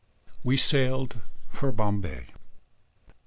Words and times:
]We 0.43 0.57
sailed 0.57 1.21
for 1.51 1.71
Bombay. 1.71 2.29